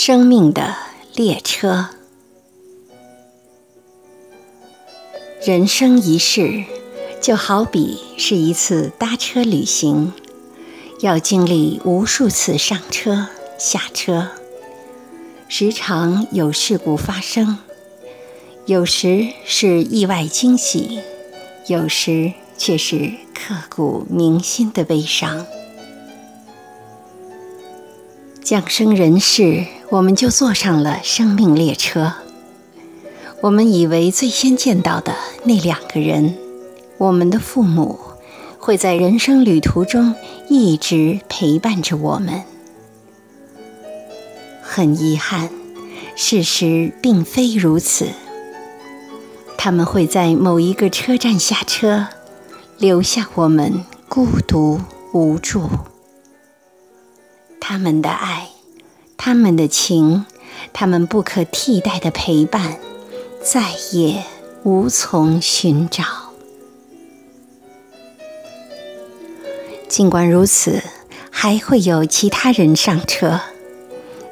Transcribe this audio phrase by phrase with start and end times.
[0.00, 0.76] 生命的
[1.16, 1.88] 列车，
[5.44, 6.62] 人生一世
[7.20, 10.12] 就好比是一次搭车旅行，
[11.00, 13.26] 要经历无数次上车、
[13.58, 14.28] 下车，
[15.48, 17.58] 时常有事故发生，
[18.66, 21.00] 有时是意外惊喜，
[21.66, 25.44] 有时却是刻骨铭心的悲伤。
[28.44, 32.12] 降生人世，我们就坐上了生命列车。
[33.40, 36.36] 我们以为最先见到的那两个人，
[36.98, 37.98] 我们的父母，
[38.58, 40.14] 会在人生旅途中
[40.48, 42.42] 一直陪伴着我们。
[44.60, 45.48] 很遗憾，
[46.14, 48.08] 事实并非如此。
[49.56, 52.08] 他们会在某一个车站下车，
[52.76, 54.80] 留下我们孤独
[55.14, 55.68] 无助。
[57.58, 58.48] 他们的爱，
[59.18, 60.24] 他们的情，
[60.72, 62.78] 他们不可替代的陪伴，
[63.42, 64.24] 再也
[64.62, 66.04] 无从寻找。
[69.88, 70.82] 尽管如此，
[71.30, 73.40] 还会有其他人上车，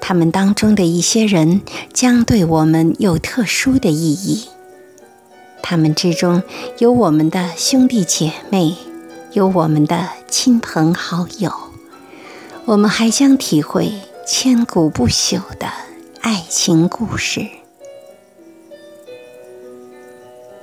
[0.00, 1.60] 他们当中的一些人
[1.92, 4.48] 将对我们有特殊的意义。
[5.60, 6.42] 他们之中
[6.78, 8.76] 有我们的兄弟姐妹，
[9.32, 11.52] 有我们的亲朋好友。
[12.64, 13.92] 我们还将体会
[14.30, 15.72] 千古不朽的
[16.20, 17.46] 爱情故事。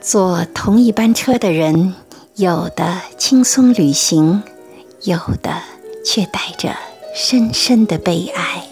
[0.00, 1.94] 坐同一班车的人，
[2.36, 4.42] 有的轻松旅行，
[5.02, 5.60] 有的
[6.02, 6.74] 却带着
[7.14, 8.66] 深深的悲哀。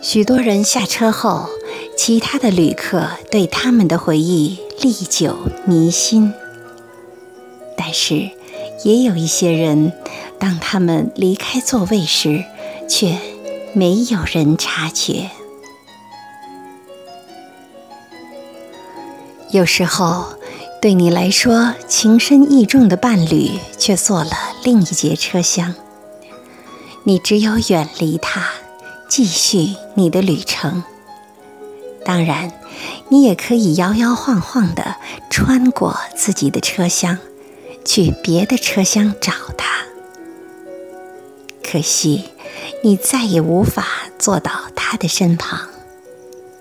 [0.00, 1.48] 许多人下车后，
[1.96, 6.34] 其他的旅客对他们的回忆历久弥新，
[7.76, 8.28] 但是
[8.82, 9.92] 也有一些人。
[10.40, 12.44] 当他们离开座位时，
[12.88, 13.18] 却
[13.72, 15.30] 没有人察觉。
[19.50, 20.34] 有时候，
[20.80, 24.30] 对你来说情深意重的伴侣却坐了
[24.64, 25.74] 另一节车厢，
[27.04, 28.48] 你只有远离他，
[29.08, 30.82] 继续你的旅程。
[32.04, 32.52] 当然，
[33.10, 34.96] 你也可以摇摇晃晃地
[35.30, 37.18] 穿过自己的车厢，
[37.84, 39.84] 去别的车厢找他。
[41.62, 42.24] 可惜，
[42.82, 43.86] 你再也无法
[44.18, 45.68] 坐到他的身旁，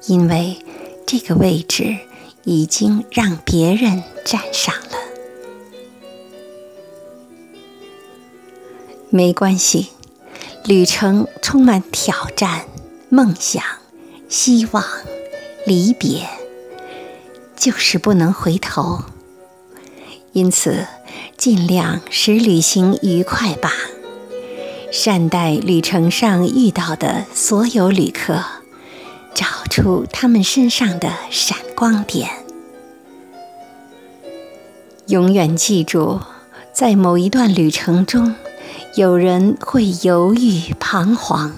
[0.05, 0.57] 因为
[1.05, 1.97] 这个位置
[2.43, 4.97] 已经让别人占上了。
[9.09, 9.89] 没关系，
[10.63, 12.65] 旅程充满挑战、
[13.09, 13.61] 梦想、
[14.29, 14.83] 希望、
[15.65, 16.27] 离别，
[17.57, 19.03] 就是不能回头。
[20.31, 20.87] 因此，
[21.37, 23.73] 尽量使旅行愉快吧。
[24.91, 28.43] 善待旅程上遇到的所有旅客，
[29.33, 32.29] 找出他们身上的闪光点。
[35.07, 36.19] 永远记住，
[36.73, 38.35] 在某一段旅程中，
[38.95, 41.53] 有人会犹豫彷徨，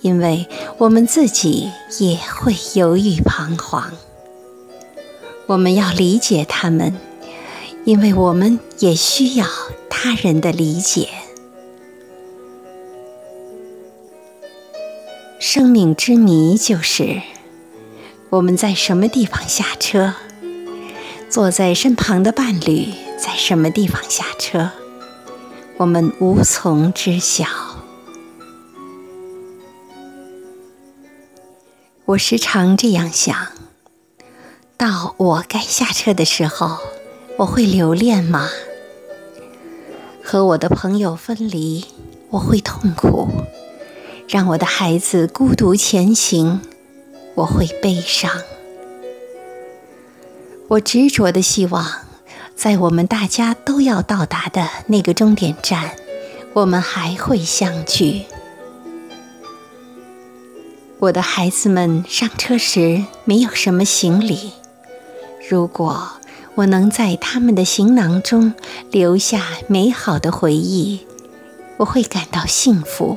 [0.00, 0.48] 因为
[0.78, 1.70] 我们自己
[2.00, 3.92] 也会犹豫彷徨。
[5.48, 6.96] 我们要理解他们，
[7.84, 9.46] 因为我们也需要
[9.90, 11.10] 他人的理解。
[15.54, 17.22] 生命之谜就是：
[18.28, 20.14] 我们在什么地方下车？
[21.30, 24.72] 坐在身旁的伴侣在什么地方下车？
[25.76, 27.46] 我们无从知晓。
[32.06, 33.46] 我时常这样想：
[34.76, 36.78] 到我该下车的时候，
[37.36, 38.50] 我会留恋吗？
[40.20, 41.84] 和我的朋友分离，
[42.30, 43.28] 我会痛苦。
[44.34, 46.60] 让我的孩子孤独前行，
[47.36, 48.28] 我会悲伤。
[50.66, 51.86] 我执着的希望，
[52.56, 55.92] 在我们大家都要到达的那个终点站，
[56.52, 58.24] 我们还会相聚。
[60.98, 64.50] 我的孩子们上车时没有什么行李，
[65.48, 66.10] 如果
[66.56, 68.52] 我能在他们的行囊中
[68.90, 71.06] 留下美好的回忆，
[71.76, 73.16] 我会感到幸福。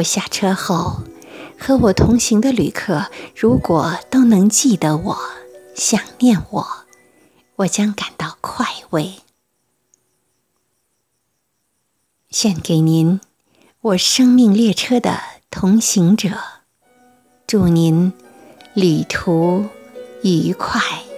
[0.00, 1.02] 我下车后，
[1.58, 5.18] 和我同行的旅客如果都能记得我、
[5.74, 6.66] 想念我，
[7.56, 9.16] 我将感到快慰。
[12.30, 13.20] 献给您，
[13.82, 15.20] 我生命列车的
[15.50, 16.30] 同行者，
[17.46, 18.12] 祝您
[18.72, 19.66] 旅途
[20.22, 21.09] 愉快。